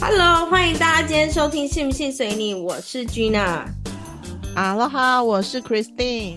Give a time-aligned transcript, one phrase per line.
[0.00, 3.64] Hello，欢迎大家今天收听《信不信随你》，我是 Gina。
[4.54, 6.36] 哈喽哈，我是 Christine。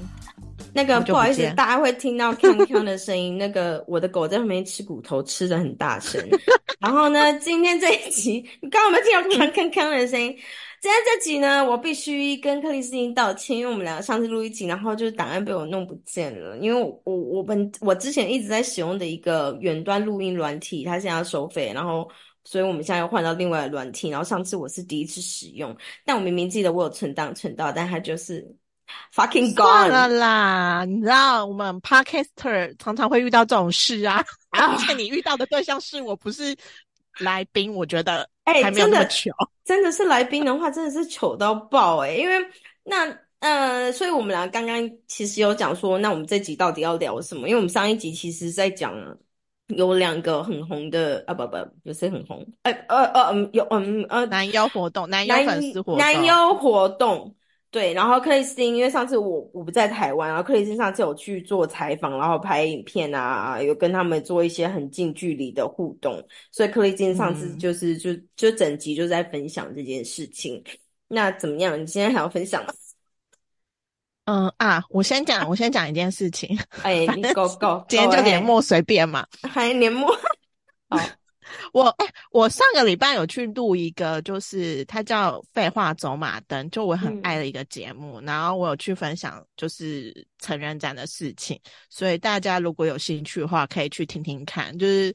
[0.75, 3.37] 那个不不好意思，大家会听到 康康的声音。
[3.37, 6.21] 那个我的狗在旁边吃骨头，吃的很大声。
[6.81, 10.35] 然后呢，今天这一集，你刚刚有没有听到锵锵锵的声音？
[10.81, 16.57] 今天这集呢，我必须跟克里斯汀道歉，因为我们两个上次录一集，然后就是档案被我弄不见了。
[16.57, 22.07] 因为我我我们我之前一直在使用的一个远端录音软体，它现在要收费，然后
[22.43, 24.09] 所以我们现在又换到另外的软体。
[24.09, 28.45] 然后上次我是第一次使用，但我明明记得我有存档存到，但它就是
[29.13, 30.07] fucking 算了。
[30.07, 36.55] 啦，你知道我们 Podcaster 常常会遇到这种事啊，啊 而且你遇到的对象是我，不是
[37.19, 39.31] 来宾，我觉得哎还没有真的那么糗。
[39.63, 42.35] 真的是来宾的话，真的是糗到爆诶、因为
[42.83, 47.47] 那呃，所以我们俩刚刚其实有讲说，那我们这集到底要聊什么？
[47.49, 48.93] 因为我们上一集其实在讲
[49.67, 52.45] 有两个很红的啊，不不，有谁很红？
[52.63, 57.35] 呃呃呃，嗯，有嗯呃，男优活动，男优粉丝活动，男优活动。
[57.75, 70.63] 对，然后克里斯汀，因为上次我我不在台湾，然后克里斯汀上次有去做采访，然后拍影片啊，有跟他们做一些很近距离的互动，所以克里斯汀上次嗯就是、就就整集就在分享这件事情。
[71.09, 71.77] 那怎么样？
[71.77, 72.73] 你今天还要分享吗？
[74.23, 79.27] 嗯啊，我先讲，我先讲一件事情，哎，你 go go，今天就年末随便嘛。
[79.41, 80.09] 还年末，
[80.87, 80.97] 好，
[81.73, 88.21] 我哎、我上个礼拜有去录一个，就是它叫《废话走马灯》，就我很嗯爱的一个节目。
[88.21, 94.77] 然后我有去分享就是成人展的事情，所以大家如果有兴趣的话，可以去听听看。
[94.77, 95.13] 就是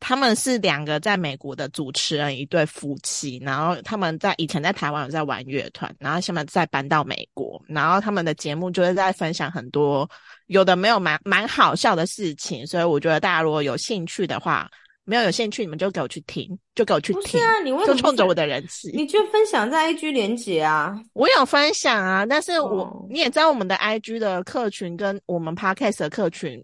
[0.00, 10.08] 他们是两个在美国的主持人，一对夫妻，然后他们在以前在台湾有在玩乐团，然后现在再搬到美国，然后他们的节目就是在分享很多
[10.46, 14.70] 有的没有蛮蛮好笑的事情，所以我觉得大家如果有兴趣的话。
[15.08, 18.90] 没有有兴趣，你们就给我去听，就给我去听，不是啊，你为什么就冲着我的人气。
[18.92, 20.94] 你就分享在 IG 连接啊？
[21.14, 26.62] 我有分享啊，但是我、哦你也知道，我们的 IG 的客群跟我们 Podcast 的客群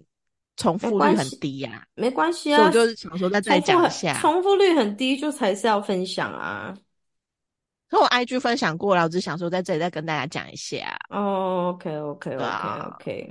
[0.56, 4.12] 重复率很低呀、没关系啊，所以我就是想说在这里讲一下。
[4.20, 6.74] 重复率很低，就才是要分享啊。
[7.88, 13.30] 可我 IG 分享过了，我只想说在这里再跟大家讲一下，哦，OK OK 对 OK 啊 OK，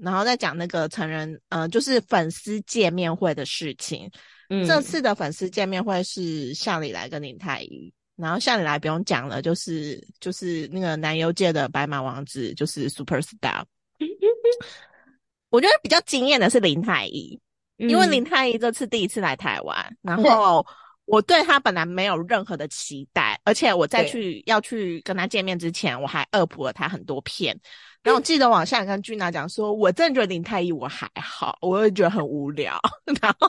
[0.00, 4.10] 然后再讲那个成人，呃，就是粉丝见面会的事情。
[4.48, 13.64] 嗯，这次的粉丝见面会是向里来跟林太医，然后向里来不用讲了，就是就是那个男优界的白马王子，就是 super star。
[15.50, 17.38] 我觉得比较惊艳的是林太医，
[17.76, 20.66] 因为嗯林太医这次第一次来台湾，然后
[21.04, 27.58] 我对他本来没有任何的期待，而且我在去要去跟他见面之前，我还恶补了他很多片。
[28.02, 32.78] 然后我记得往下跟君娜讲说，我真的觉得林太医我还好，我会觉得很无聊。
[33.20, 33.48] 然后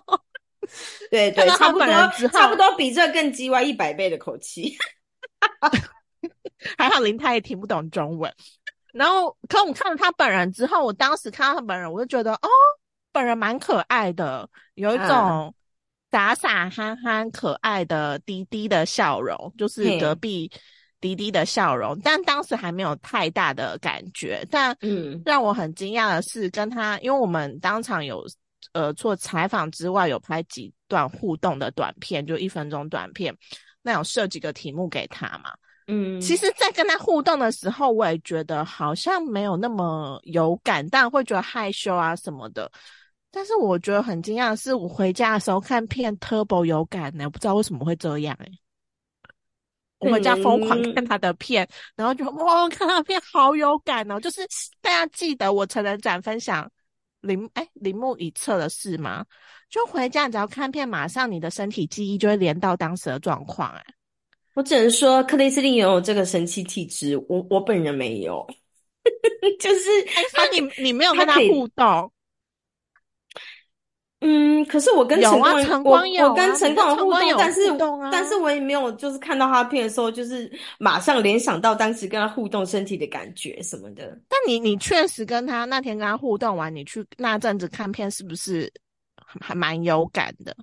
[1.10, 4.78] 对对，他差不多本人差不多比这更叽歪一百倍的口气。
[6.78, 8.34] 还好林太医听不懂中文。
[8.94, 12.48] 然后，可我看了他本人之后，我当时看到他本人，我就觉得哦，
[13.12, 15.56] 本人蛮可爱的，有一啊种
[16.12, 20.52] 傻傻憨憨、可爱的滴滴的笑容，就是隔壁
[21.04, 22.00] 滴滴的笑容。
[22.02, 24.48] 但当时还没有太大的感觉。
[24.50, 28.26] 但嗯让我很惊讶的是，跟他，因为我们当场有
[28.72, 33.36] 呃做采访之外，有拍几段互动的短片，就一分钟短片，
[33.82, 35.52] 那有设几个题目给他嘛。
[35.88, 42.72] 嗯，其实，在跟他互动的时候，我也觉得好像没有那么有感，但会觉得害羞啊什么的。
[43.30, 48.38] 但是我觉得很惊讶的是，我回家的时候看片 Turbo 有感呢、我不知道为什么会这样
[50.04, 54.20] 回家疯狂看他的片，然后就哇，看他的片好有感哦！
[54.20, 54.42] 就是
[54.82, 56.70] 大家记得我成人展分享
[57.22, 59.26] 铃哎铃木一侧的事吗？
[59.70, 63.84] 就回家只要看片，马上你的身体记忆就会连到当时的状况哎。
[64.54, 68.46] 我只能说克里斯汀拥有这个神奇体质，我我本人没有，
[69.60, 69.90] 就是
[70.36, 72.12] 那你你没有跟他互动？
[74.26, 80.50] 嗯，可是我跟陈光，陈我我跟陈光互动，但是啊但是我也没有就是看到他片的时候，就是
[80.80, 84.18] 马上联想到当时跟他互动身体的感觉什么的。
[84.30, 88.72] 但你你确实跟他那天跟他互动完，你去那阵子看片，是不是
[89.42, 90.56] 还蛮有感的？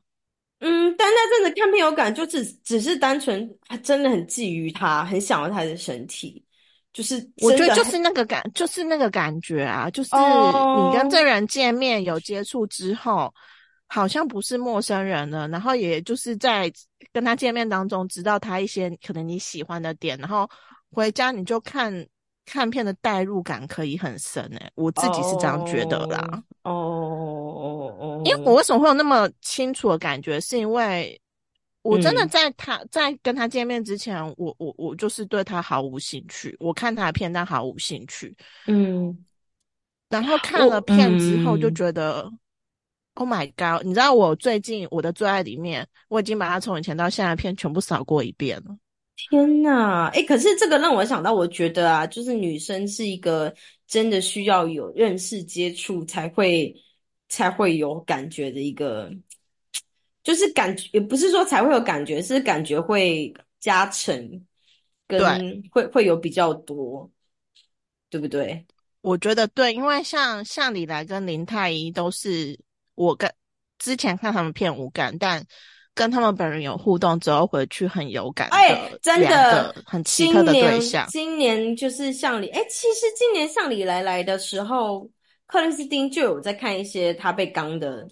[0.60, 3.50] 嗯，但那阵子看片有感，就只只是单纯
[3.82, 6.42] 真的很觊觎他，很想要他的身体，
[6.92, 13.32] 就是我觉得就是那个感，就是那个感觉啊，就是哦你跟这人见面有接触之后，
[13.86, 16.72] 好像不是陌生人了，然后也就是在
[17.12, 20.48] 跟他见面当中，知道他一些可能你喜欢的点，然后
[20.90, 21.92] 回家你就看
[22.44, 26.42] 看片的代入感可以很深诶、我自己是这样觉得啦。
[26.64, 31.20] 哦哦哦，因为我为什么会有那么清楚的感觉，是因为
[31.82, 38.36] 我真的嗯在他、在跟他见面之前，我我我就是对他毫无兴趣，我看他的片但毫无兴趣，
[38.66, 39.24] 嗯，
[40.08, 42.30] 然后看了片之后就嗯觉得。
[43.14, 43.84] Oh my god！
[43.84, 48.74] 你知道我最近我的最爱里面，我已经把他从以前到现在的片全部扫过一遍了。
[49.16, 53.52] 天呐，哎，可是这个让我想到，我觉得啊，就是女生是一个
[53.86, 56.74] 真的需要有认识接触才会
[57.28, 59.10] 才会有感觉的一个，
[60.30, 64.46] 就是感觉也不是说才会有感觉，是感觉会加成，
[65.08, 65.20] 跟
[65.72, 67.10] 会会有比较多，
[68.08, 68.64] 对不对？
[69.00, 72.56] 我觉得对，因为像像李来跟林太医都是
[72.94, 73.28] 我跟
[73.80, 75.44] 之前看他们片无感，但
[75.94, 81.06] 跟他们本人有互动之后回去很有感哎的，真的很奇特的今年对象。
[81.08, 85.10] 今年就是向里，哎，其实今年向里来来的时候，
[85.46, 88.08] 克里斯汀就有在看一些他被刚的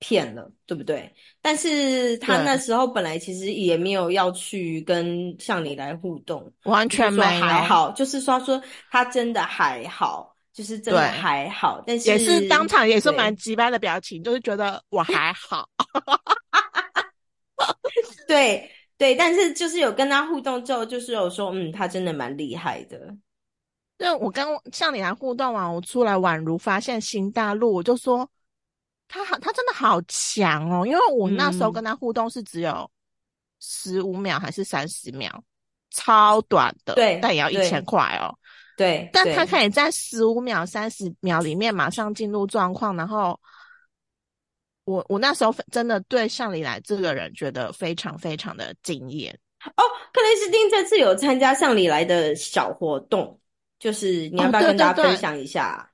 [0.00, 1.14] 片了，对不对？
[1.40, 8.60] 但是他那时候本来其实也没有要去跟向你来互动，完全没有，还好，就是说说
[8.90, 15.68] 他真的还好，就是真的对还好，但是也是当场也是对蛮急掰的表情，就是觉得我还好。
[18.26, 23.14] 对对，但是就是有跟他互动之后，就是有说，嗯，他真的蛮厉害的。
[23.98, 28.26] 对我跟向你来互动完，我出来宛如发现新大陆，我就说
[29.12, 30.86] 他好，他真的好强哦！
[30.86, 32.88] 因为我那时候嗯跟他互动是只有
[33.58, 35.42] 十五秒还是三十秒，
[35.90, 38.32] 超短的，对但也要一千块哦。
[38.76, 43.38] 对，但他可以在十五秒、三十秒里面马上进入状况，然后
[44.84, 49.36] 我我那时候真的对向里来这个人觉得非常非常的惊艳。
[49.64, 53.38] 哦，克雷斯汀这次有参加向里来的小活动，
[53.78, 55.90] 就是你要不要跟大家分享一下？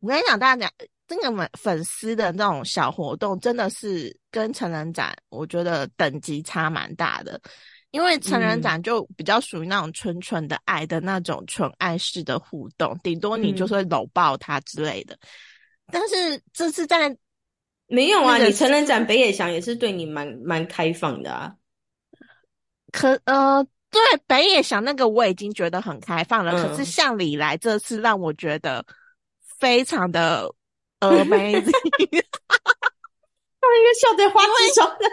[0.00, 0.70] 我跟你讲，大家讲
[1.06, 7.40] 这个粉粉丝的那种小活动，真的是跟成人展，我觉得等级差蛮大的。
[7.90, 15.16] 因为成人展就比较属于那种纯纯的爱的那种纯爱式的互动，顶多你就是会搂抱他之类的。
[15.92, 17.16] 但是这次在
[17.86, 21.54] 没有啊，那个你成人展北野祥也是对你蛮蛮开放的啊。
[22.90, 28.84] 可呃，对北野祥那个我已经觉得很开放了，嗯可是向里来这次让我觉得
[29.58, 30.52] 非常的
[31.12, 31.72] amazing。
[33.76, 35.10] 因为笑得花枝招展。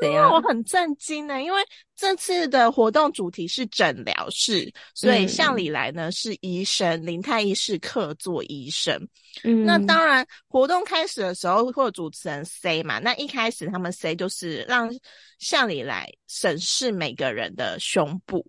[0.00, 0.32] 怎样？
[0.32, 1.60] 我很震惊呢，因为
[1.96, 8.96] 这次的活动主题是诊疗室，所以嗯向里来呢是医生，林太医是客座医生。
[9.42, 14.88] 嗯那当然，活动开始的时候会有主持人 say 嘛，那一开始他们 say 就是让
[15.40, 18.46] 向里来审视每个人的胸部。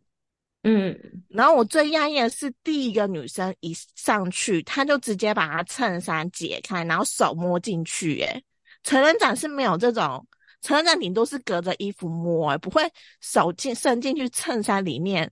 [0.63, 0.93] 嗯，
[1.29, 8.19] 然后我最讶异的是，第一个女生一上去，她就直接把她衬衫解开，然后手摸进去。
[8.19, 8.43] 诶，
[8.83, 10.27] 成人展是没有这种，
[10.61, 12.83] 成人展顶多是隔着衣服摸，诶，不会
[13.21, 15.31] 手进伸进去衬衫里面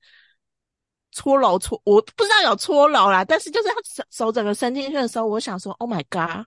[1.11, 6.45] 搓揉搓，我不知道有搓揉啦，但是就是她手手整个伸进去的时候，我想说，Oh my god，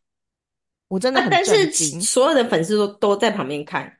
[0.88, 2.00] 我真的很啊但是震惊。
[2.00, 3.99] 所有的粉丝都都在旁边看。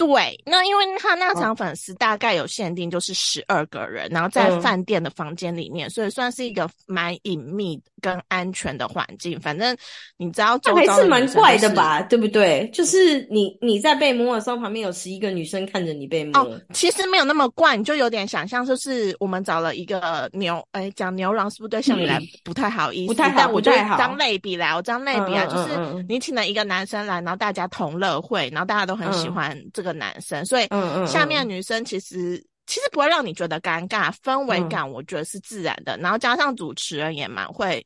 [0.00, 9.38] 对，那因为他那场粉丝大概有限定，就是十二个人，然后在嗯饭店的房间里面，所以算是一个蛮隐秘跟安全的环境。
[9.38, 9.76] 反正
[10.16, 12.66] 你知道周那还是蛮怪的吧，对不对？
[12.72, 16.40] 就是你你在被摸的时候，旁边有十一个女生看着你被摸。
[16.40, 23.08] 哦，其实没有那么怪，你就有点想象，就是我们找了一个牛，哎，讲牛郎是不是对象你来不太好意思？
[23.08, 30.68] 不太好但我就不太好当类比来，我当类比啊，就是你请了一个男生来，然后大家同乐会，然后大家都很喜嗯欢这个男生，所以
[31.06, 37.84] 下面女生其实其实不会让你觉得尴尬，氛围嗯感我觉得是自然的，然后加上主持人也蛮会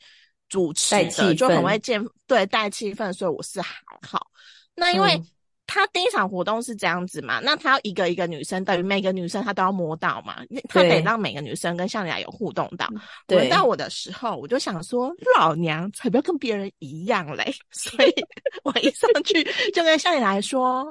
[0.48, 4.26] 主持的，就很会见对带气氛，所以我是还好。
[4.74, 5.26] 那因为嗯
[5.66, 10.36] 他第一场活动是这样子嘛，那他要一个一个女生，等于每个女生他都要摸到嘛，
[10.68, 12.86] 他得让每个女生跟向里来有互动到。
[13.26, 18.12] 对轮到我的时候，我就想说，老娘才不要跟别人一样嘞，所以
[18.62, 19.42] 我一上去
[19.72, 20.86] 就跟向雅来说。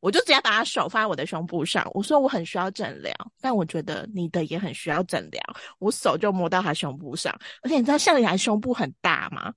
[0.00, 5.40] 我就直接把他手放在我的胸部上，我说我很需要诊疗，但我觉得你的也很需要诊疗。
[5.78, 9.52] 我手就摸到他胸部上，而且你知道向里来胸部很大吗？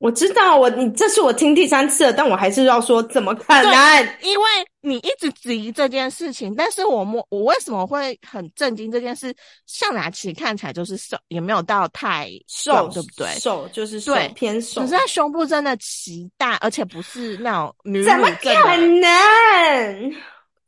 [0.00, 4.02] 我知道，我你这是我听第三次了，但我还是要说，怎么可能？
[4.22, 4.44] 因为
[4.80, 9.34] 你一直质疑这件事情，但是我摸我为什么会很震惊这件事？
[9.66, 13.28] 向来其实看起来就是瘦，也没有到太瘦对不对？
[13.38, 18.50] 瘦就是瘦对偏瘦可是，他胸部真的奇大，而且不是那种怎么可。
[18.76, 20.12] 能？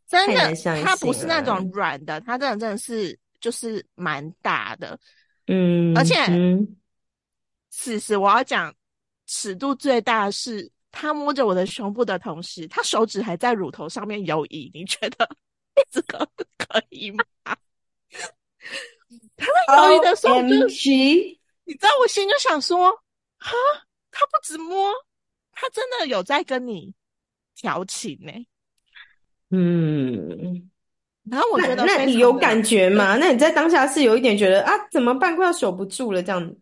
[0.06, 4.98] 真的它不是那种软的，它真的真的是就是蛮大的，
[5.46, 6.76] 嗯，而且嗯，
[7.70, 8.70] 此时我要讲
[9.34, 14.70] 尺度最大的是，他摸着我的胸部的同时，他手指还在乳头上面游移。
[14.74, 15.26] 你觉得
[15.90, 17.24] 这个可以吗？
[19.38, 20.48] 他在游移的时候，我就
[21.64, 22.90] 你知道，我心就想说，
[23.38, 23.56] 哈，
[24.10, 24.92] 他不止摸，
[25.50, 26.92] 他真的有在跟你
[27.56, 28.32] 调情呢、
[29.48, 30.70] 嗯，
[31.24, 33.16] 然后我觉得那你有感觉吗？
[33.16, 35.34] 那你在当下是有一点觉得啊，怎么办？
[35.34, 36.60] 快要守不住了，这样子。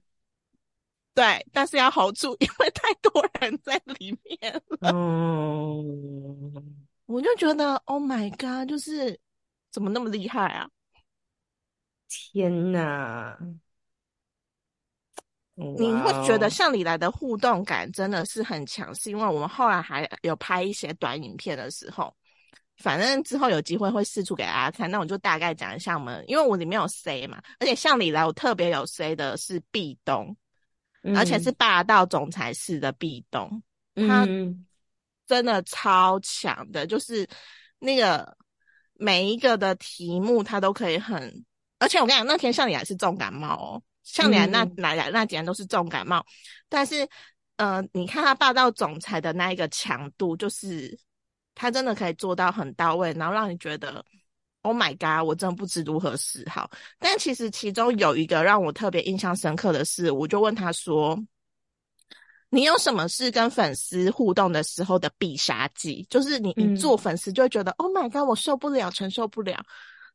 [1.20, 4.90] 对，但是要 hold 住，因为太多人在里面了。
[4.90, 9.20] 嗯， 我就觉得，Oh my god，就是
[9.70, 10.66] 怎么那么厉害啊？
[12.08, 13.38] 天哪！
[15.56, 22.16] 你会觉得像你来的互动感真的是很强，是因为我们后来还有拍一些短影片的时候，
[22.78, 24.90] 反正之后有机会会试出给大家看。
[24.90, 30.34] 那我就大概讲一下我们，因为我里面有 C 嘛，而且像你来，我特别有 C 的是壁咚，
[31.14, 33.62] 而且是霸道总裁式的壁咚，
[33.94, 34.66] 他嗯
[35.26, 37.28] 真的超强的，就是
[37.78, 38.36] 那个
[38.94, 41.44] 每一个的题目他都可以很，
[41.78, 46.24] 而且我跟你讲，那天向你来是重感冒哦，向你来那嗯来来那几天都是重感冒，
[46.68, 47.08] 但是
[47.56, 50.98] 呃，你看他霸道总裁的那一个强度，就是
[51.54, 54.04] 他真的可以做到很到位，然后让你觉得。
[54.62, 55.26] Oh my god！
[55.26, 56.70] 我真的不知如何是好。
[56.98, 61.18] 但其实其中有一个让我特别印象深刻的是，我就问他说
[62.50, 66.06] ：“你有什么是跟粉丝互动的时候的必杀技？
[66.10, 69.58] 就是你嗯一做粉丝就会觉得、Oh my god，我受不了，承受不了。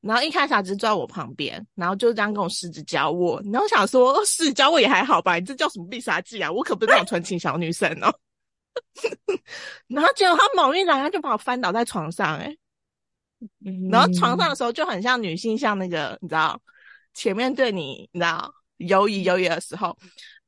[0.01, 3.41] 然后一开始他只是坐在我旁边，然后就这样跟我十指交握。
[3.45, 6.51] 然后我想说，十指交握也还好吧，你这叫什么必杀技啊？
[6.51, 8.13] 我可不是那种纯情小女生哦。
[9.87, 12.55] 然后结果他猛一来，他就把我翻倒在床上、欸，
[13.65, 16.59] 嗯然后床上的时候就很像女性，像那个你知道，
[17.13, 19.97] 前面对你你知道犹疑犹豫的时候，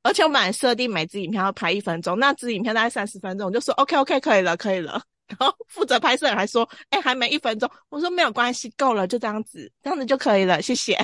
[0.03, 5.01] 而且我们设定每支影片要拍一分钟，那支影片大概三十分钟，我就说 OK OK 可以了可以了。
[5.27, 10.97] 然后负责拍摄人还说，哎、还没一分钟，我说没有关系，够了，就这样子，这样子就可以了，谢谢。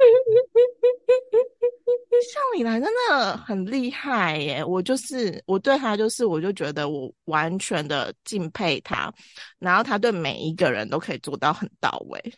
[2.32, 4.64] 像李兰真的很厉害耶！
[4.64, 9.12] 我就是我对他就是我就觉得我完全的敬佩他，
[9.58, 12.34] 然后他对每一个人都可以做到很到位，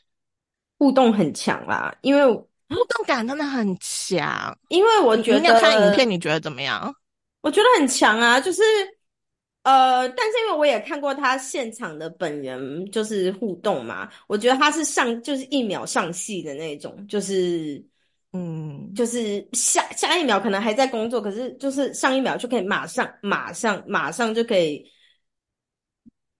[0.79, 4.57] 互动很强啦，因为互动感真的很强。
[4.69, 6.95] 因为我觉你你看影片，你觉得怎么样？
[7.43, 8.63] 我觉得很强啊，就是
[9.63, 17.85] 呃，但是因为我也看过他现场的本人就是互动嘛，我觉得他是上就是一秒上戏的那种，就是
[18.33, 24.85] 嗯，就是下下一秒可能还在工作，可是就是上一秒就可以马上马上马上就可以。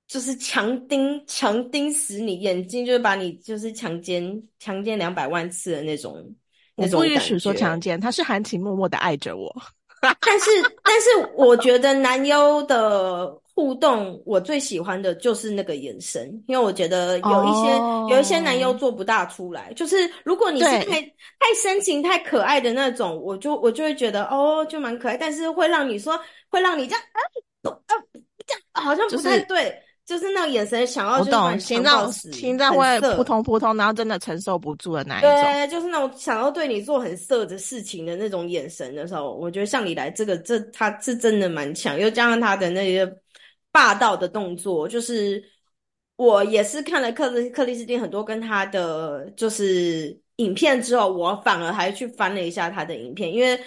[0.09, 6.13] 就是强盯强盯死你眼睛，就是把你就是强奸强奸两百万次的那种
[6.75, 9.51] 我那种感不允许说强奸，他是含情脉脉的爱着我。
[10.21, 10.51] 但是，
[10.83, 19.73] 但是我觉得男优的互动，我最喜欢的就是那个眼神，因为我觉得有一些、哦有一些男优做不大出来。
[19.75, 26.19] 就是如果你是太太深情、太可爱的那种，我就我就会觉得哦，就蛮可爱，但是会让你说，
[26.49, 27.19] 会让你这样啊
[27.63, 27.95] 啊
[28.45, 29.83] 这样，好像不太对，就是
[30.35, 31.61] 那个眼神想要我就是
[32.31, 35.31] 心脏会扑通扑通，然后真的承受不住的那一种。
[35.31, 43.11] 对，就是那种想要对你做很色的事情的那种眼神的时候，我觉得像李来这个，这他是真的蛮强，又加上他的那些
[43.71, 45.43] 霸道的动作，就是
[46.17, 53.59] 我也是看了克里克里斯汀很多跟他的就是影片之后，我反而还去翻了一下他的影片，因为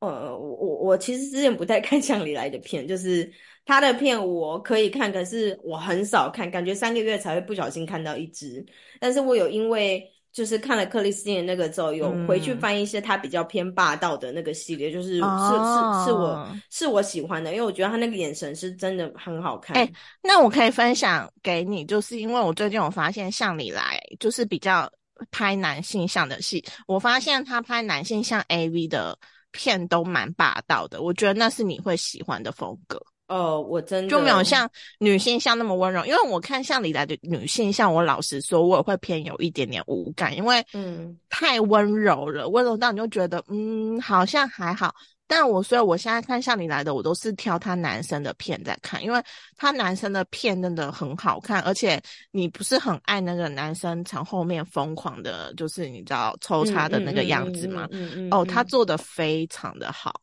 [0.00, 3.30] 呃，我我我其实之前不太看 像李来的片，就是
[3.64, 8.64] 他的片我可以看，可是我很少看，感觉三个月才会不小心看到一支。
[8.98, 19.76] 但是我有因为就是看了克里斯汀的那个之后，有回去嗯翻一些他比较偏霸道的那个系列，就是是哦是是我是我喜欢的，因为我觉得他那个眼神是真的很好看。
[19.76, 19.88] 哎
[20.22, 24.90] 那我可以分享给你，就是因为我最近有发现，像你来就是比较
[25.30, 29.16] 拍男性向的戏，我发现他拍男性向 AV 的
[29.50, 33.00] 片都蛮霸道的，我觉得那是你会喜欢的风格。
[33.32, 44.94] 哦，我真的就没有像女性像那么温柔，因为我看像李来的女性像，我老实说，我也会偏有一点点无感，因为嗯太温柔了，温柔到你就觉得嗯好像还好。
[45.26, 49.22] 但我所以我现在看像你来的，我都是挑他男生的片在看，因为
[49.56, 51.98] 他男生的片真的很好看，而且
[52.32, 57.88] 你不是很爱那个男生从后面疯狂的，就是你知道抽插的那个样子吗？
[57.92, 60.20] 嗯嗯哦，他嗯做的非常的好。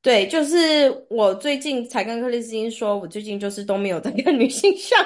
[0.00, 4.98] 对，就是我最近才跟克里斯汀说，我最近就是都没有在看女性向，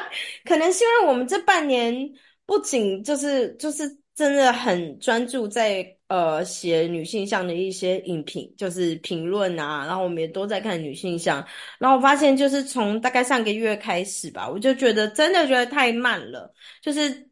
[0.44, 1.94] 可能是因为我们这半年
[2.46, 3.84] 不仅就是就是
[4.14, 11.44] 真的很专注在呃写女性向的一些影评，就是评论啊，然后我们也都在看女性向，
[11.78, 17.28] 然后我发现就是从大概上个月开始吧，我就觉得真的觉得太慢了，就是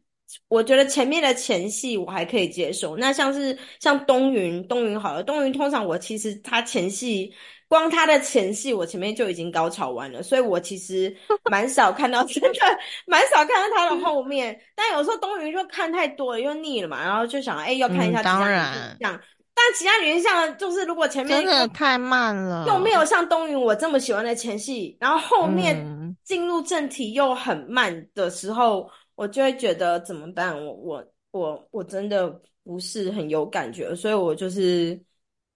[0.47, 7.33] 我觉得前面的前戏我还可以接受，那像是像东云，东云好了，东云通常我其实他前戏。
[7.67, 11.15] 光他的前戏，我前面就已经高潮完了，所以我其实
[11.49, 12.59] 蛮少看到，真的
[13.05, 14.59] 蛮少看到他的后面。
[14.75, 19.21] 但有时候冬云就看太多了，又腻了嘛，然后就想，哎，要看一下其他女性像。
[19.53, 28.89] 但其他女性像，就是如果前面真的太慢了，又没有像冬云我这么喜欢的前戏，然后后面进入正题又很慢的时候，
[29.21, 30.59] 我就会觉得怎么办？
[30.65, 34.99] 我我我我真的不是很有感觉，所以我就是。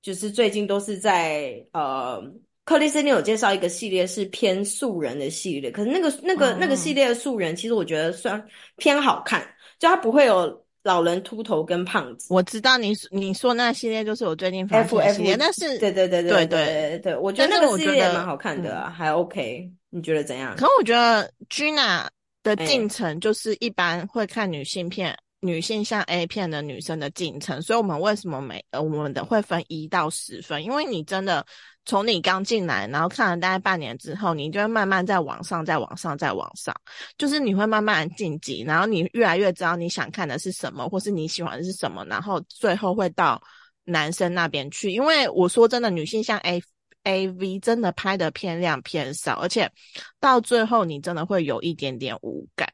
[0.06, 2.22] 就是最近都是在呃，
[2.64, 8.40] 克里斯汀有介绍一个系列是偏素人的系列，可是那个那个那个系列的素人，其实我觉得算
[8.78, 9.42] 偏好看，
[9.80, 12.32] 就它不会有老人秃头跟胖子。
[12.32, 19.68] 我知道你你说那系列就是我最近发现系列，但是对对对对对对对，我觉得那个系列蛮好看的，还 OK。
[19.90, 20.54] 你觉得怎样？
[20.56, 22.06] 可我觉得 Gina
[22.46, 25.14] 的进程就是一般会看女性片。
[25.42, 30.64] 女性像 A 片的女生的进程，所以我们为什么每呃我们的会分一到十分？
[30.64, 31.46] 因为你真的
[31.86, 36.74] 从你刚进来，然后看了大概半年之后，你就会慢慢在往上，在往上，在往上，
[37.16, 43.40] 就是你会慢慢晋级，然后你越来越知道你想看的是什么，或是你喜欢的是什么，然后最后会到
[43.84, 44.90] 男生那边去。
[44.92, 46.60] 因为我说真的，女性像 A
[47.06, 49.72] A V 真的拍的片量偏少，而且
[50.20, 52.72] 到最后你真的会有一点点无感。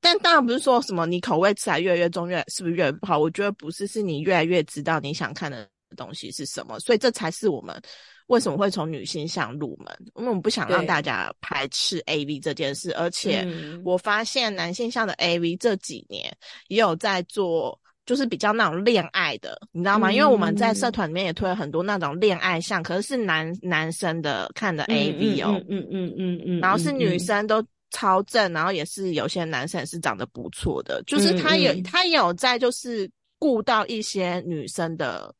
[0.00, 3.18] 但当然不是说什么你口味吃来越来越重，越是不是越不好？
[3.18, 7.80] 我觉得不是，是你越来越知道你想看的东西是什么，所以这才是我们
[8.26, 12.92] 为什么会从女性向入门，因为我们不想让大家排斥 A V 这件事。
[12.94, 13.46] 而且
[13.84, 16.30] 我发现男性向的 A V 这几年
[16.68, 20.10] 也有在做，就是比较那种恋爱的，你知道吗？
[20.10, 27.62] 因为我们在社团里面也推了很多那种恋爱向，可是是男男生的看的 A V 哦，嗯嗯嗯嗯，然后是女生都。
[27.92, 35.32] 超正，然后也是有些男生也是长得不错的，就是他有他也有在就是顾到一些女生的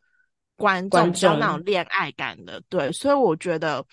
[0.57, 3.85] 观众，就那种恋爱感的，对，所以我觉得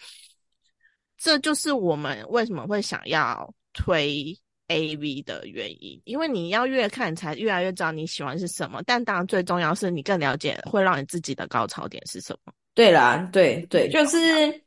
[1.18, 4.34] 这就是我们为什么会想要推
[4.74, 12.54] A V 的原因，因为你要越看才越来越知道你喜欢是什么，但当然最重要是你更了解会让你自己的高潮点是什么。
[12.74, 14.63] 对啦，对对，就是。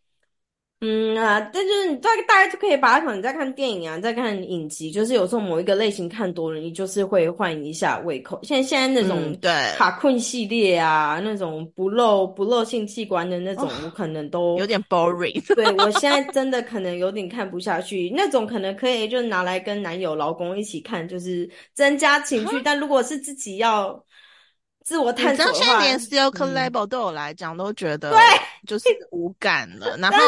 [0.80, 8.38] 嗯啊，但就是你大大概就可以把它可能在看电影啊，在看影集，就是有时候某一个类型看多了，你就是会换一下胃口。
[8.42, 15.42] 现在现在那种对卡困系列啊，那种不露不露性器官的那种，我可能都有点 boring。
[15.54, 18.12] 对我现在真的可能有点看不下去。
[18.14, 22.60] 那种可能可以就拿来跟男友、老公一起看，就是增加情趣。
[22.62, 24.04] 但如果是自己要。
[24.86, 28.20] 自我探索的话，现在连 Still Label 对我来讲都觉得对，
[28.68, 29.96] 就是无感了。
[29.96, 30.18] 然后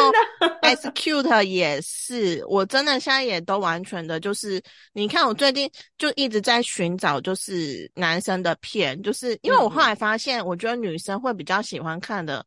[0.61, 12.45] S Cute 也是，我真的现在也都完全的，就是你看我最近就一直在寻找，就是男生的片，就是因为我后来发现，我觉得女生会比较喜欢看的。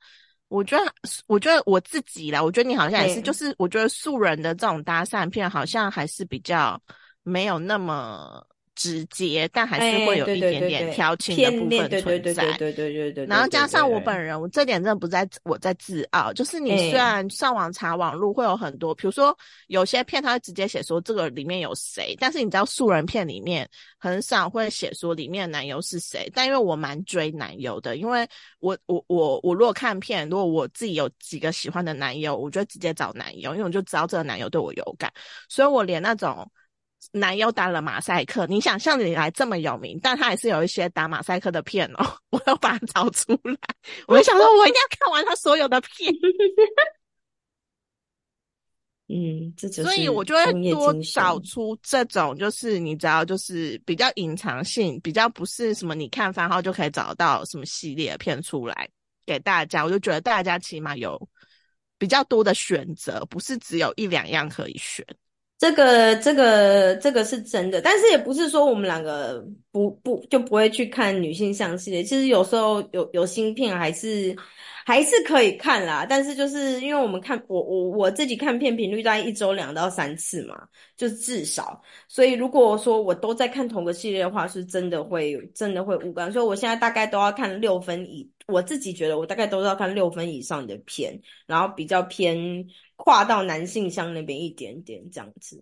[0.49, 0.85] 我觉得，
[1.29, 6.79] 我觉得我自己啦，我觉得你好像也是，就是我觉得素人的这种搭讪片，好像还是比较
[7.23, 8.47] 没有那么。
[8.75, 12.53] 直接，但还是会有一点点调情的部分存在。
[12.57, 13.27] 对对对对对。
[13.27, 16.33] 然后加上我本人，我这点真的不在我在自傲。
[16.33, 19.37] 就是你虽然上网查网路会有很多，比如说
[19.69, 26.31] 有些片他会直接写说这个里面有谁，但是你知道素人片里面很少会写说里面的男优是谁。
[26.35, 28.27] 但因为我蛮追男优的，因为
[28.61, 35.13] 我我我我如果看片，如果我自己有几个喜欢的男友，我就直接找男友，因为我就知道这个男友对我有感，
[35.49, 36.51] 所以我连那种。
[37.11, 42.17] 男优打了马赛克，你想像你来这么有名，但他还是有一些打马赛克的片哦。
[42.31, 43.57] 我要把它找出来，
[44.07, 46.13] 我就想说，我一定要看完他所有的片。
[49.09, 58.89] 嗯，这所以我就会多找出这种，就是你知道，就是比较隐藏性，比较不是什么你看番号就可以找到什么系列的片出来
[59.27, 59.85] 给大家。
[59.85, 61.29] 我就觉得大家起码有
[61.99, 65.05] 比较多的选择，不是只有一两样可以选。
[65.63, 72.03] 这个这个这个是真的，但是也不是说我们两个不不就不会去看女性向系列。
[72.03, 74.37] 其实有时候有有新片还是
[74.85, 76.05] 还是可以看啦。
[76.05, 80.61] 但是就是因为我们看我我我自己看片频率大概一周两到三次嘛，
[80.97, 81.81] 就至少。
[82.09, 86.33] 所以如果说我都在看同个系列的话，是真的会真的会无感。
[86.33, 92.67] 所以我现在大概都要看六分以，我自己觉得我大概都要看六分以上的片，然后比较偏。
[93.05, 95.57] 跨到男性向那边一点点这样子，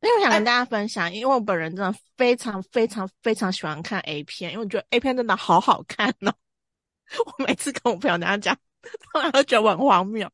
[0.00, 6.32] 因为我想跟大家分享，因为我本人真的非常非常非常喜欢看 A 片，因为我觉得 A 片真的好好看哦。
[7.26, 8.56] 我每次跟我朋友那样讲，
[9.12, 10.28] 他们都觉得我很荒谬。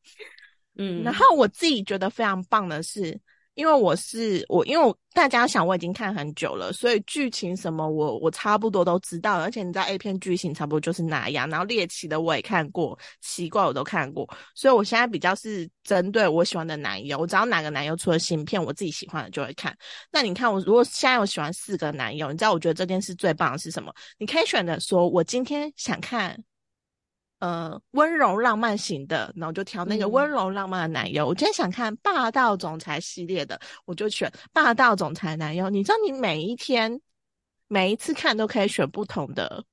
[0.77, 3.19] 嗯，然后我自己觉得非常棒的是，
[3.53, 9.39] 因为我是我，因为我大家想我已经看很久了，所以剧情什么我我差不多都知道。
[9.39, 19.75] 而且你知道 A 片剧情差不多就是那样，然后猎奇的我也看过，奇怪我都看过，所以我现在比较是针对我喜欢的男友，我只要哪个男友出了新片，我自己喜欢的就会看。
[20.11, 23.93] 那你看我如果现在我喜欢四个男友，你知道我觉得这件事最棒的是什么？
[24.17, 26.41] 你可以选择说我今天想看。
[27.41, 31.25] 呃，温柔浪漫型的，然后就挑那个温柔浪漫的男优。
[31.25, 35.67] 我今天想看霸道总裁系列的，我就选霸道总裁男优。
[35.67, 37.01] 你知道，你每一天
[37.67, 39.63] 每一次看都可以选不同的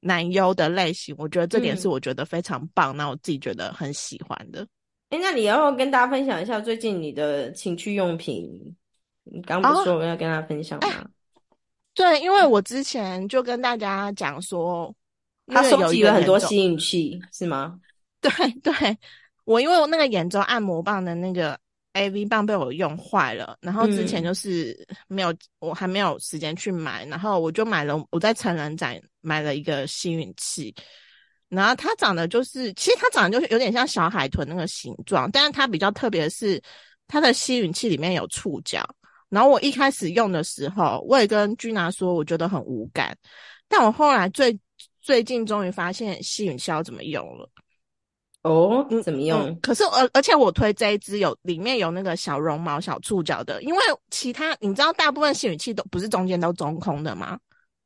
[0.00, 4.66] 男优的类型，我觉得这点是我觉得非常棒，那我自己觉得很喜欢的。
[5.10, 8.50] 哎，那你要跟大家分享一下最近你的情趣用品？
[9.22, 11.08] 你刚不是说我要跟大家分享吗？
[11.94, 14.92] 对，因为我之前就跟大家讲说。
[15.50, 17.78] 他收集了很多吸引器，是吗？
[18.20, 18.72] 对 对，
[19.44, 21.58] 我因为我那个眼周按摩棒的那个
[21.94, 30.74] A V 棒被我用坏了，然后之前就是没有，我还没有时间去买，然后我就买了，我在成人展买了一个吸引器，
[31.48, 36.62] 然后它长得就是，其实它长得就是有点像小海豚那个形状，但是它比较特别的是，
[37.08, 38.86] 它的吸吮器里面有触角，
[39.30, 43.16] 然后我一开始用的时候，我也跟君拿说，我觉得很无感，
[43.66, 44.56] 但我后来最。
[45.00, 47.48] 最近终于发现吸吮器要怎么用了
[48.42, 49.58] 哦，怎么用？
[49.60, 57.38] 可是而而且我推这一支有里面有那个小绒毛小触角的，因为其他你知道大部分吸吮器都不是中间都中空的吗？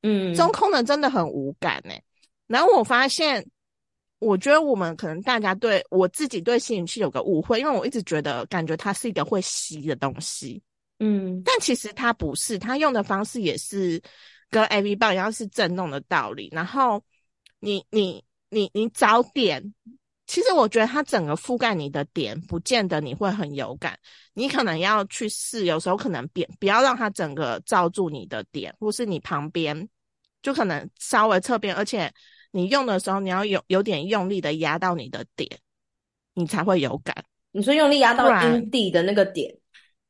[0.03, 2.01] 嗯，中空的真的很无感哎。
[2.47, 3.45] 然后我发现，
[4.21, 10.63] 我觉得我们可能大家对我自己对吸吮器有个误会，因为我一直觉得感觉它是一个会吸的东西，
[11.01, 14.01] 嗯，但其实它不是，它用的方式也是。
[14.55, 17.03] 跟 A V 棒一样是震动的道理，然后
[17.59, 19.75] 你你你你找点，
[20.29, 23.99] 其实我觉得它整个覆盖你的点，不见得你会很有感，
[24.33, 29.89] 你可能要去试，有时候可能别不要让它整个罩住你的点，或是你旁边
[30.41, 32.09] 就可能稍微侧边，而且
[32.53, 35.51] 你用的时候你要有有点用力的压到你的点，
[36.35, 37.25] 你才会有感。
[37.51, 39.53] 你说用力压到阴蒂的那个点。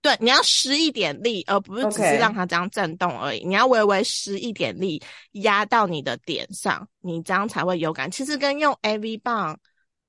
[0.04, 3.42] 对，你要施一点力，而不是只是让它这样震动而已。
[3.42, 8.10] 你要微微施一点力，压到你的点上，你这样才会有感。
[8.10, 9.58] 其实跟用 A V 棒，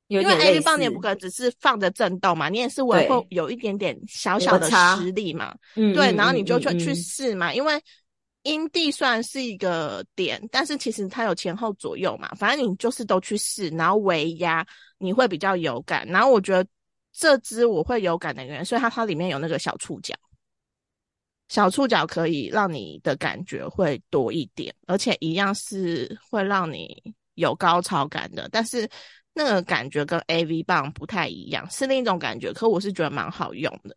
[0.08, 5.56] 因为 A V 棒你也不可能只是放着震动嘛，你也是微会有一点点小小的施力嘛。
[5.78, 7.54] 嗯，对，然后你就去去试嘛。
[7.54, 7.82] 因为
[8.44, 16.06] 阴蒂算是一个点，但是其实它有前后左右嘛，反正你就是都去试，然后微压，你会比较有感。
[16.06, 16.68] 然后我觉得。
[17.18, 20.14] 这支我会有感的原因，所以它它里面有那个小触角，
[21.48, 27.02] 小触角可以让你的感觉会多一点，而且一样是会让你
[27.36, 28.50] 有高潮感的。
[28.52, 28.90] 但是
[29.34, 32.52] 那个感觉跟 A V 棒不太一样，是另一种感觉。
[32.52, 33.96] 可我是觉得蛮好用的，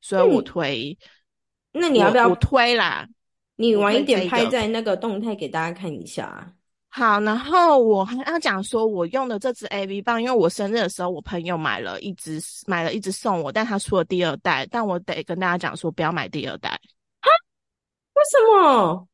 [0.00, 0.96] 所以我推。
[1.72, 3.06] 那你要不要我推啦？
[3.56, 6.54] 你晚一点拍在那个动态给大家看一下。
[6.96, 17.28] 好，然后我还要讲说，我用的这支 A V 棒，因为我生日的时候，我朋友买了一支，买了一支送我，但他出了第二代，但我得跟大家讲说，不要买第二代啊？
[18.14, 19.06] 为什么？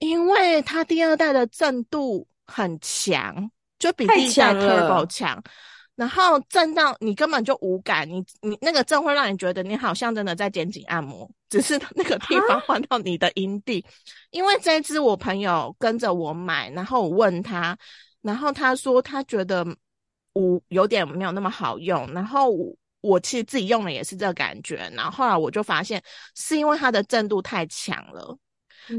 [0.00, 5.40] 因为它第二代的震度很强，就比第一代 Turbo 强。
[5.96, 13.84] 然后震到你根本就无感，你你那个震会让你觉得你好像真的在肩颈按摩，只是 那个地方换到你的阴蒂。
[14.30, 17.76] 因为这支我朋友跟着我买，然后我问他，
[18.20, 19.66] 然后他说他觉得
[20.34, 26.02] 我有点没有那么好用，然后我我其实自己用的也是这个感觉，然后后来我就发现
[26.34, 28.36] 是因为它的震度太强了。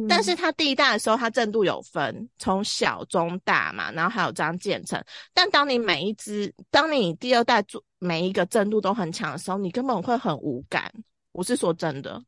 [0.07, 5.01] 但是它第一代的时候，它震度有分，从小、中、大嘛，然后还有这样渐层。
[5.33, 10.91] 但当你每一只，当你第二代做每一个震度都很强的时候，你根本会很无感。
[11.31, 12.21] 我是说真的，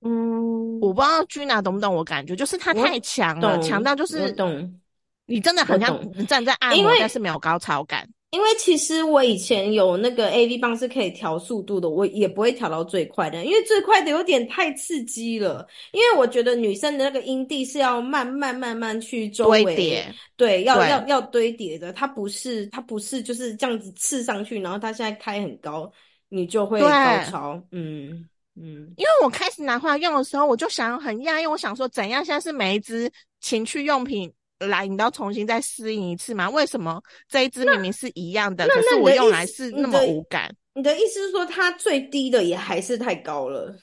[0.00, 4.80] 嗯，我不知道君娜懂不懂我感觉，就是它太强了，强到就是懂，
[5.26, 8.08] 你真的很像站在按摩，但是没有高潮感。
[8.32, 15.66] 因为其实我以前有那个 A V 棒是可以调速度的，我也不会调到最快的，因为最快的有点太刺激了。
[15.92, 25.92] 因为我觉得女生的那个阴蒂是要慢慢慢慢去周围叠，对，要要要堆叠的，它不是它不是就是这样子刺上去，然后它现在开很高，
[26.30, 26.88] 你就会高
[27.28, 27.62] 潮。
[27.70, 34.32] 嗯嗯，因为我开始拿回来用的时候，我就想很讶异，我想说怎样，现在是每一支情趣用品。
[34.66, 36.48] 来，你都要重新再适应一次吗？
[36.50, 40.54] 为什么这一支明明是一样的，可是我用来是那么无感？
[40.74, 43.74] 你的意思是说，它最低的也还是太高了？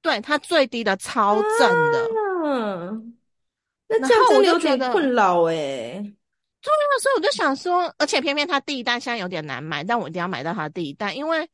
[0.00, 2.08] 对，它最低的超正的，
[2.44, 3.16] 嗯，
[3.88, 6.02] 那这样我真的有点困扰哎。
[6.64, 11.48] 那时候我就想说，而且偏偏它第一代现在有点难买，但我一定要买到它第一代，因为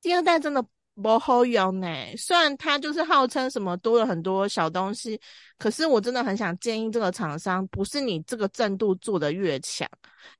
[0.00, 0.64] 第二代真的
[1.00, 1.88] 不好用呢。
[2.16, 5.20] 虽然它就是号称什么多了很多小东西，
[5.58, 9.88] 可是我真的很想建议这个厂商，不是你这个震度做的越强，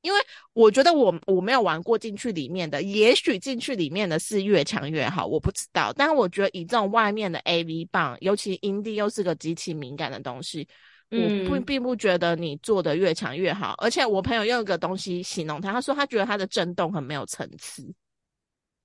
[0.02, 0.18] 因为
[0.52, 5.92] 我觉得我我没有玩过进去里面的，也许进去里面的是越强越好，我不知道。
[5.96, 10.68] 但是我觉得以这种外面的 AV 棒，尤其阴蒂又是个极其敏感的东西。
[11.10, 17.86] 我不嗯，并不觉得你做的越强越好，而且我朋友用一个东西形容他，他说他觉得它的震动很没有层次。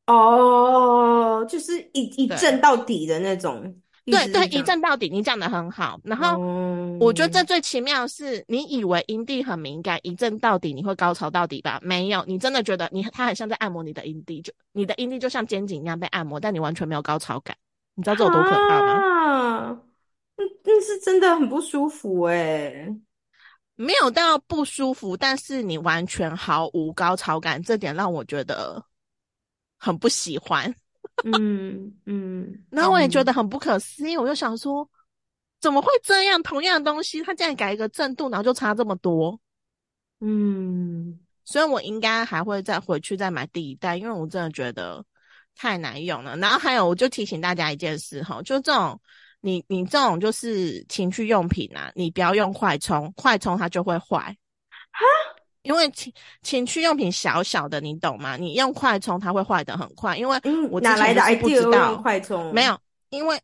[0.08, 3.62] 哦，就是一一震到底的那种，
[4.06, 4.62] 对对，一。
[4.64, 6.00] 震到底，你讲的很好。
[6.04, 11.80] 然后哦，我觉得这最奇妙的是，你以为阴蒂很敏感，一震到底你会高潮到底吧？
[11.84, 17.56] 没有，你真的觉得你它很像在按摩你的阴蒂，就你的阴蒂就像肩颈一样被按摩，但你完全没有高潮感。
[17.96, 18.92] 你知道这有多可怕吗？
[18.94, 19.80] 啊，
[20.38, 22.96] 那那是真的很不舒服哎。
[23.76, 28.84] 没有到不舒服，但是你完全毫无高潮感，这点让我觉得
[29.78, 30.74] 很不喜欢。
[31.26, 34.88] 嗯嗯，然后我也觉嗯得很不可思议，我就想说，
[35.60, 36.42] 怎么会这样？
[36.44, 39.40] 同样的东西，它竟然改一个正度，然后就差这么多。
[40.20, 45.04] 嗯所以我应该还会再回去再买第一代，因为我真的觉得
[45.56, 46.36] 太难用了。
[46.38, 49.00] 然后还有，我就提醒大家一件事哈，就这种
[49.40, 54.38] 你你这种就是情趣用品啊，你不要用快充，快充它就会坏。
[55.68, 58.38] 因为情情趣用品小小的，你懂吗？
[58.38, 62.54] 你用快充它会坏的很快，因为嗯，我之哪来的不 idea 用知道，快充？
[62.54, 63.38] 没有，因为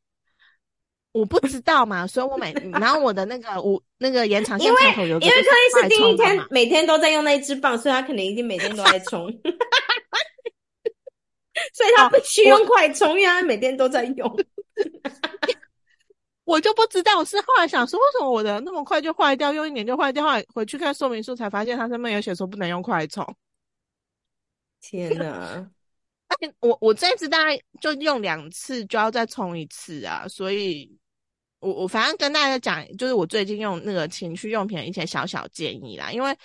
[1.11, 9.29] 我不知道嘛，所以我每 然后我的那个我那个延长线因为插头有因为就是快克里斯汀一充的嘛，天每天都在用那一支棒，所以他可能一定每天都在充，
[11.73, 14.39] 所以他哦必须用快充，因为他每天都在用。
[16.53, 23.25] 我就不知道，我是后来想说，为什么我的那么快就坏掉，用一年就坏掉，后来回去看说明书才发现它上面有写说不能用快充。
[24.79, 25.67] 天哪！
[26.29, 30.95] 哎，我我这次大概就用两次就要再充一次啊，所以
[31.57, 36.37] 我我反正跟大家讲，就是我最近用那个情趣用品的一些小小建议啦，因为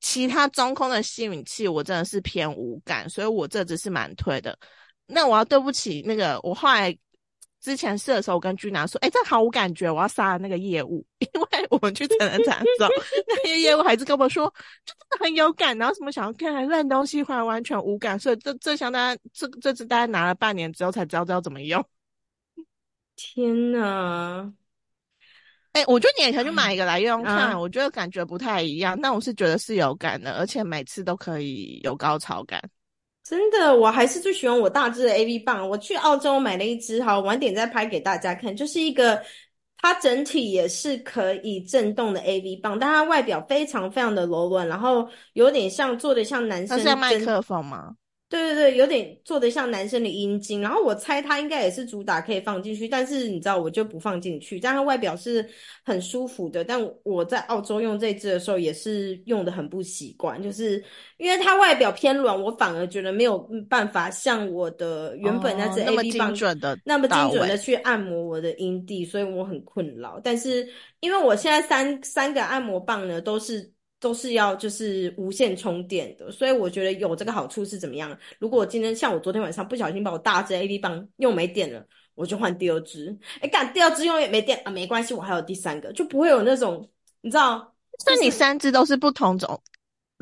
[0.00, 4.58] 其他中空的吸引器我真的是偏无感，所以我这只是蛮推的。
[5.06, 6.94] 那我要对不起那个我后来
[7.64, 12.90] 之前试的时候，我跟君南说，哎、这毫无感觉，我要杀了那个业务， 因为我们去成人展的时候，
[13.26, 14.46] 那些业务还是跟我说，
[14.84, 21.82] 就真的很有感，然后什么想要看烂东西，还完全无感，所以这这项大家这这次大家拿了半年之后才知道知道怎么用。
[23.16, 24.52] 天哪！
[25.72, 32.62] 哎、我觉得你也可以去买一个来用用看，啊我觉得感觉不太一样，但我是觉得是有感的，而且每次都可以有高潮感。
[33.24, 35.66] 真的，我还是最喜欢我大只的 AV 棒。
[35.66, 39.18] 我去澳洲买了一支，好，晚点再拍给大家看，就是一个
[39.78, 47.94] 它整体也是可以震动的 AV 棒，但它外表非常非常的柔软，然后有点像做的像男生那是麦克风吗？
[48.30, 55.48] 对对对，有点做的像男生的阴茎，然后我猜它应该也是主打可以放进去，但是你知道我就不放进去，但它外表是
[55.84, 56.64] 很舒服的。
[56.64, 60.82] 但我在澳洲用这支的时候也是用的很不习惯，就是
[61.18, 70.18] 因为它外表偏软，我反而觉得没有办法像我的原本那支哦那么 AV 棒精准的那么精到准的去按摩我的阴蒂，所以我很困扰。
[70.24, 73.73] 但是因为我现在三三个按摩棒呢都是。
[74.04, 78.14] 都是要就是无线充电的，所以我觉得有这个好处是怎么样？
[78.38, 81.82] 如果我今天像我昨天晚上不小心把我大支 AV 棒用没电了，
[82.14, 83.16] 我就换第二支。
[83.40, 86.86] 哎，干第二支用也没电啊，没关系，我还有第三个，就不会有那种
[87.22, 89.58] 你知道，所以你就是三支都是不同种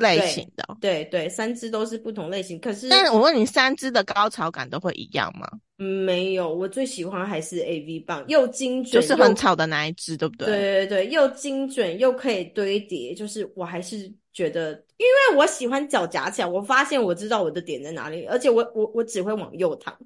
[0.03, 5.49] 类型的哦、对对，三支都是不同类型，可是但我问你，三支的高潮感都会一样吗？
[5.79, 10.47] 嗯没有，我最喜欢还是 AV 棒，又精准，就是很吵的那一支，对不对？
[10.47, 19.97] 对对对，又精准又可以堆叠，就是我还是觉得，因为我喜欢脚夹起来，我发现我知道我的点在哪里，而且我我我只会往右躺。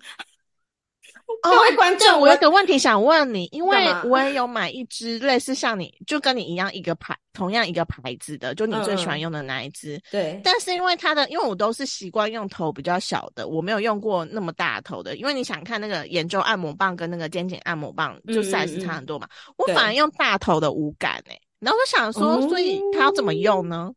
[1.42, 10.00] 各位观，众，我有个问题想问你，因为我也有买一支类似像你，就跟你一样一个牌，同样一个牌子的，就你最喜欢用的那一支。
[10.10, 15.16] 对，但是因为它的，因为我都是习惯用头比较小的，我没有用过那么大头的。
[15.16, 23.92] 因为你想看那个研究按摩棒跟那个肩颈按摩棒，就嗯 size 嗯差很多嘛，我反而用大头的无感哎、然后我想说，所以它要怎么用呢？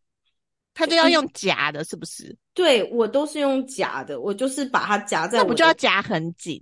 [0.74, 2.36] 它就要用夹的，是不是？
[2.54, 6.62] 对我都是用夹的，我就是把它夹在那不就要夹很紧？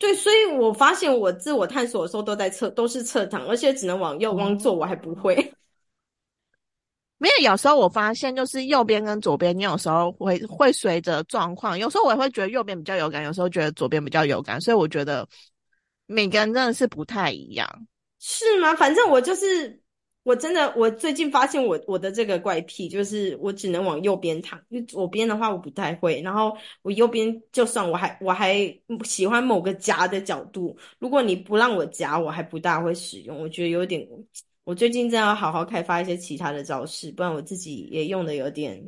[0.00, 5.36] 对，所以我发现我自我探索的时候都在侧，都是侧躺，而且只能往右往哦左，我还不会。
[7.18, 15.28] 没有，有时候我发现就是右边跟左边，你有时候会会随着状况，有时候我也会觉得右边比较有感，有时候觉得左边比较有感，所以我觉得
[16.06, 17.68] 每个人真的是不太一样。
[18.18, 18.74] 是吗？
[18.74, 19.79] 反正我就是
[20.22, 26.20] 我真的，我最近发现我我的这个怪癖就是我只能往右边躺，因为左边的话我不太会。
[26.20, 28.54] 然后我右边就算我还我还
[29.02, 33.40] 喜欢某个夹的角度，如果你不让我夹，我还不大会使用。
[33.40, 34.06] 我觉得有点。
[34.64, 38.78] 我最近正要好好开发一些其他的招式，不然我自己也用的有点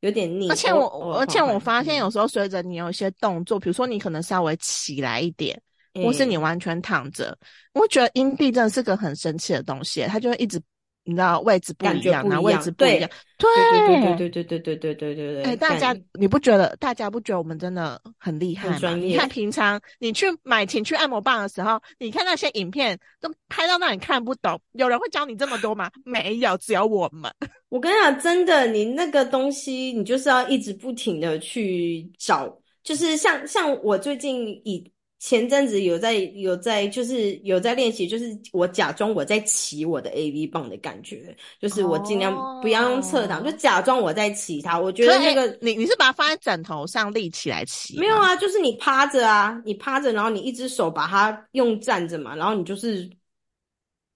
[0.00, 0.48] 有点腻。
[0.48, 5.60] 而且我，而且我发现有时候随着你有一些动作，比如说你可能稍微起来一点，
[6.02, 7.38] 或是你完全躺着，
[7.74, 10.58] 我觉得阴蒂真的是个很神奇的东西，它就会一直。
[11.08, 15.42] 你知道位置不一样，那位置不一样，对对对对对对对对对对对。
[15.42, 16.76] 哎，大家你不觉得？
[16.78, 18.94] 大家不觉得我们真的很厉害吗？
[18.94, 25.90] 你看平常你去买情趣按摩棒的时候，你看那些影片都拍到那里看不懂，有人会教你这么多吗？
[26.04, 27.32] 没有，只有我们。
[27.70, 34.92] 我跟你讲，真的，你那个东西，你就是要一直不停的去找，就是像像我最近以。
[35.18, 44.78] 前阵子有在有在就是有在练习，就是我假装我在骑我的 A V 棒的感觉，就是我尽量不要用侧躺，就假装我在骑它。
[44.78, 47.98] 我觉得那个你你是把它放在枕头上立起来骑？
[47.98, 53.10] 没有啊，就是你趴着啊，你趴着，然后你一只手把它用站着嘛，然后你就是。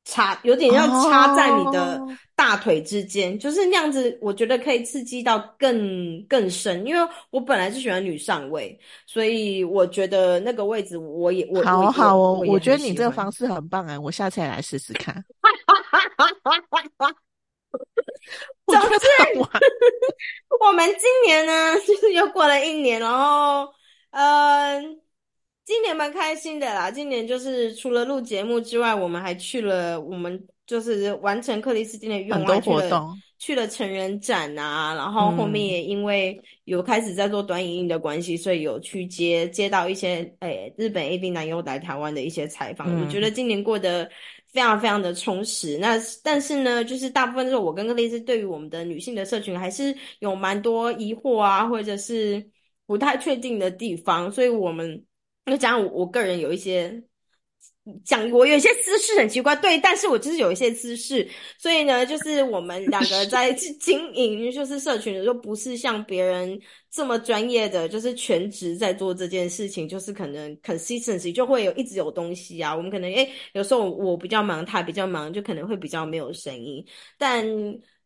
[0.05, 2.01] 插有点要插在你的
[2.35, 6.85] 大腿之间，就是那样子，我觉得可以刺激到更更深。
[6.85, 15.15] 因为我本来是喜欢女上位，所以我觉得那个位置我也我好好哦，我觉得你这个方式很棒哎，我下次也来试试看。
[18.67, 19.07] 总之，
[20.61, 23.73] 我们今年呢，就是又过了一年，然后
[24.11, 25.01] 嗯。
[25.65, 26.91] 今年蛮开心的啦！
[26.91, 34.93] 今年就是除了录节目之外，我们还去了，我们就是完成克里斯汀的愿望，活动，去了成人展啊。
[34.95, 43.01] 然后后面也因为有开始在做短影音的关系，所以有去接接到一些诶日本 A B 男优来台湾的一些采访。
[43.01, 44.11] 我觉得今年过得
[44.53, 45.79] 非常非常的充实。
[45.79, 52.45] 那但是呢，就是大部分时候我跟克里斯对于我们的女性的社群还是有蛮多疑惑啊，或者是
[52.85, 55.05] 不太确定的地方，所以我们。
[55.47, 57.03] 就讲我我个人有一些
[58.05, 61.29] 讲，我有一些姿势很奇怪，对，但是我就是有一些姿势，
[61.59, 66.57] 所以呢，就是我们两个在经 营，就是社群的时候，不是像别人
[66.91, 76.87] 这么专业的，就是全职在做这件事情，就是可能 consistency 就会有一直有东西啊，我们可能诶有时候我比较忙，他比较忙，就可能会比较没有声音，
[77.19, 77.45] 但。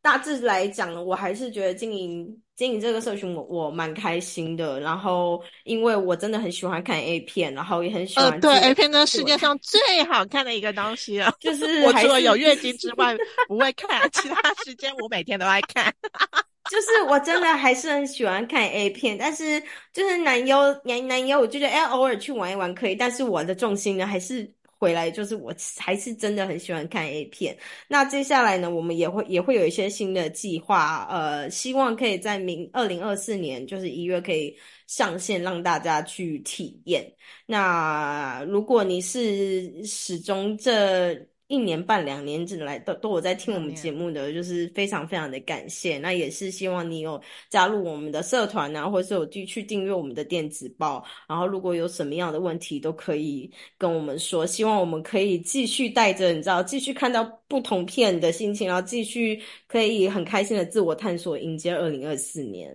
[0.07, 4.79] 大致来讲，我还是觉得经营经营这个社群，我我蛮开心的。
[4.79, 8.38] 然后，因为我真的很喜欢看 A 片，然后也很喜欢。
[8.38, 11.35] 对 A 片，是世界上最好看的一个东西了。
[11.40, 13.16] 就是 我除了有月经之外
[13.49, 15.92] 不会看，其他时间我每天都爱看。
[16.71, 19.61] 就是我真的还是很喜欢看 A 片，但是
[19.92, 22.95] 就是男优男男优，我就觉得哎，偶尔去玩一玩可以。
[22.95, 24.55] 但是我的重心呢，还是。
[24.79, 27.57] 回来就是我还是真的很喜欢看 A 片。
[27.89, 37.11] 那接下来呢，我们也会也会有一些新的计划，呃，希望可以在明二零二四年就是一月可以上线，让大家去体验。
[37.47, 41.27] 那如果你是始终这。
[41.49, 45.97] 一年半两年之来都都有在听我们节目的，就是非常非常的感谢。
[45.99, 51.05] 那也是希望你有加入我们的社团啊，或者是有继续订阅我们的电子报。
[51.29, 54.45] 然后如果有什么样的问题，都可以跟我们说。
[54.45, 62.75] 希望我们可以继续带着你知道，继续看到不同片的心情，然后继续可以很开心的自我探索，迎接二零二四年。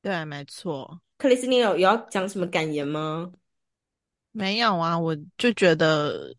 [0.00, 1.00] 对，没错。
[1.18, 3.30] 克里斯汀有有要讲什么感言吗？
[4.32, 6.34] 没有啊，我就觉得。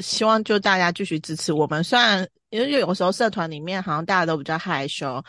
[0.00, 5.22] 希望就大家继续支持我们，虽然因为有时候社团里面好像大家都比较害羞，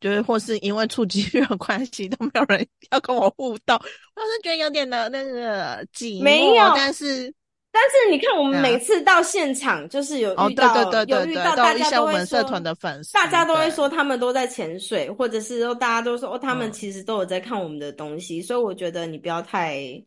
[0.00, 6.22] 就是或是因为触及率的关系都没有人要跟我互动，我是觉得有点的那个寂寞。
[6.22, 7.32] 没有，但是
[7.72, 20.02] 但是你看我们每次到现场，就是有遇到有遇到大家都会社团的粉丝，大家都会说他们都在潜水，或者是说大家都说哦他们其实都有在看我们的东西，所以我觉得你不要太。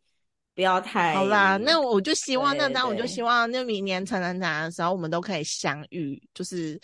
[0.57, 6.79] 不要太好啦，那我就希望那当我就希望那明年成人展的时候，我们都可以相遇，就是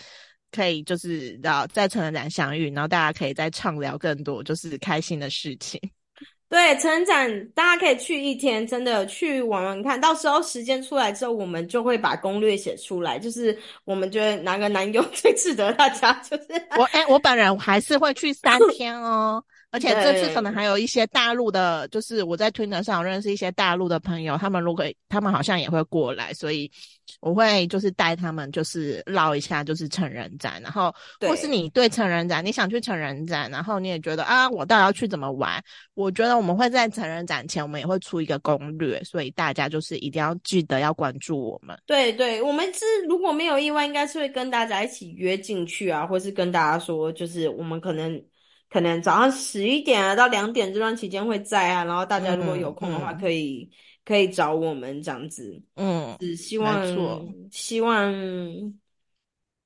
[0.51, 5.81] 可以就是然在成人展相遇，然后大家可以再畅聊更多就是开心的事情。
[6.47, 9.99] 对，成人展大家可以去一天，真的去玩玩看。
[9.99, 16.45] 到时候时间出来之后，我们就会把攻略写出来，就是我们觉得哪个男友最 值得大家，就是
[16.77, 19.43] 我哎，我本人还是会去三天哦。
[19.73, 26.71] 而且这次可能还有一些大陆的，就是我在推特上认识一些大陆的朋友，他们如果他们好像也会过来，所以
[27.21, 35.59] 我会就是带他们就是绕一下就是成人展，然后或是你对成人展你想去成人展，然后你也觉得啊我到底要去怎么玩？
[35.95, 41.75] 我觉得我们会在成人展前我们也会出一个攻略，所以大家就是一定要记得要关注我们。
[41.87, 48.23] 对对，我们是如果没有意外，应该是会跟大家一起约进去啊，或是跟大家说，就是我们可能。
[48.73, 53.69] 可能早上十一点啊到两点这段期间会在啊，然后大家如果有空的话，可以
[54.03, 55.61] 可以找我们这样子。
[55.75, 56.83] 嗯，只希望
[57.51, 58.11] 希望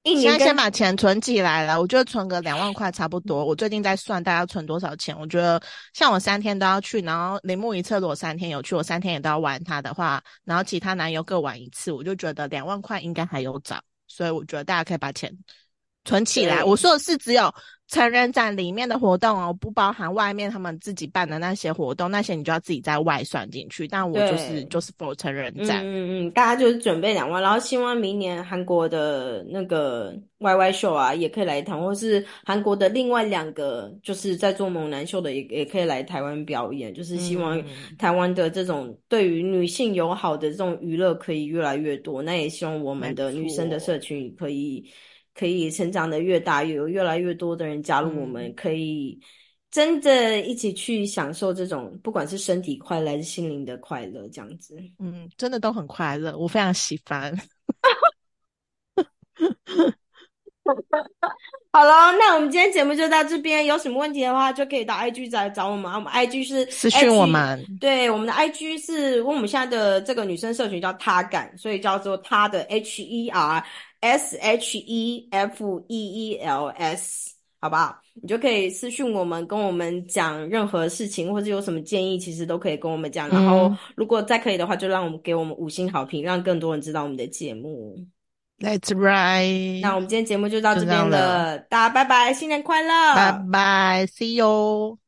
[0.03, 3.45] 一年现在先把钱存起来了，我觉得存个两万块差不多。
[3.45, 5.61] 我最近在算大家存多少钱，我觉得
[5.93, 15.33] 像我三天都要去，然后铃木一侧如果三天有去，我三天也都要玩它的话，然后其他男友各玩一次，我就觉得两万块应该还有找，所以我觉得大家可以把钱
[16.03, 16.61] 存起来。
[16.61, 17.49] 我说的是只有。
[17.87, 23.87] 成人展里面的活动哦，不包含外面他们自己办的那些活动，那些你就要自己在外算进去。
[23.87, 37.63] 但我就是就是 for 成人展，嗯嗯，大家就是准备两万，然后希望明年韩国的那个 YY 秀啊也可以来谈，或是韩国的另外两个就是在做猛男秀的也也可以来台湾表演，就是希望
[37.97, 42.21] 台湾的这种对于女性友好的这种娱乐可以越来越多。
[42.21, 44.83] 那也希望我们的女生的社群可以。
[45.37, 49.19] 可以成长的越大，有越来越多的人加入我们，可以
[49.69, 54.75] 真的一起去享受这种不管是身体快乐还是心灵的快乐，这样子。
[54.97, 57.31] 嗯，真的都很快乐，我非常喜欢。
[61.71, 63.65] 好了，那我们今天节目就到这边。
[63.65, 65.91] 有什么问题的话，就可以到 IG 来找我们。
[65.91, 67.63] 我们 IG 是私讯我们。
[67.79, 73.63] 对，我们的 IG 是，因为我们现在的这个女生社群叫他感，所以叫做他的 H E R。
[73.99, 77.99] S H E F E E L S，好不好？
[78.21, 83.27] 你就可以私信我们，跟我们讲任何事情，或者有什么建议，其实都可以跟我们讲。
[83.27, 87.97] 然后，如果再可以的话，就让我们给我们五星好评，让更多人知道我们的节目。
[88.59, 89.81] That's right。
[89.81, 95.06] 那我们今天节目就到这边了，大家拜拜，新年快乐，拜拜，See you。